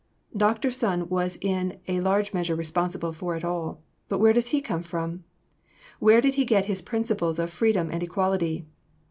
Dr. 0.35 0.71
Sun 0.71 1.09
was 1.09 1.37
in 1.41 1.79
a 1.87 1.99
large 1.99 2.33
measure 2.33 2.55
responsible 2.55 3.13
for 3.13 3.35
it 3.35 3.43
all, 3.45 3.83
but 4.09 4.17
where 4.17 4.33
does 4.33 4.47
he 4.47 4.59
come 4.59 4.81
from? 4.81 5.23
Where 5.99 6.21
did 6.21 6.33
he 6.33 6.43
get 6.43 6.65
his 6.65 6.81
principles 6.81 7.37
of 7.37 7.51
freedom 7.51 7.91
and 7.91 8.01
equality? 8.01 8.65